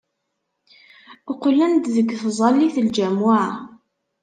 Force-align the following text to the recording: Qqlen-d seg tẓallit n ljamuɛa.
Qqlen-d 1.33 1.85
seg 1.95 2.07
tẓallit 2.21 2.75
n 2.85 2.87
ljamuɛa. 2.93 3.47